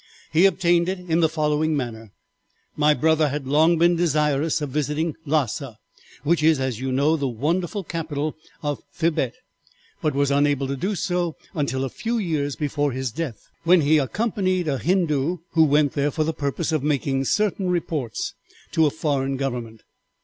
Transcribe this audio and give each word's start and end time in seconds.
He 0.31 0.47
obtained 0.47 0.89
it 0.89 0.97
in 0.97 1.19
the 1.19 1.29
following 1.29 1.77
manner: 1.77 2.11
My 2.75 2.95
brother 2.95 3.29
had 3.29 3.45
long 3.45 3.77
been 3.77 3.95
desirous 3.95 4.59
of 4.59 4.71
visiting 4.71 5.13
Lassa, 5.27 5.77
which 6.23 6.41
is, 6.41 6.59
as 6.59 6.79
you 6.79 6.91
know, 6.91 7.15
the 7.15 7.27
wonderful 7.27 7.83
capital 7.83 8.35
of 8.63 8.81
Thibet, 8.91 9.35
but 10.01 10.15
was 10.15 10.31
unable 10.31 10.65
to 10.65 10.75
do 10.75 10.95
so 10.95 11.35
until 11.53 11.83
a 11.83 11.87
few 11.87 12.17
years 12.17 12.55
before 12.55 12.93
his 12.93 13.11
death, 13.11 13.43
when 13.63 13.81
he 13.81 13.99
accompanied 13.99 14.67
a 14.67 14.79
Hindoo 14.79 15.37
who 15.51 15.63
went 15.65 15.93
there 15.93 16.09
for 16.09 16.23
the 16.23 16.33
purpose 16.33 16.71
of 16.71 16.81
making 16.81 17.25
certain 17.25 17.69
reports 17.69 18.33
to 18.71 18.87
a 18.87 18.89
foreign 18.89 19.37
government. 19.37 19.81